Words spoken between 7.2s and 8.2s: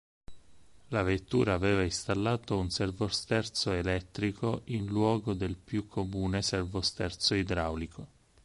idraulico.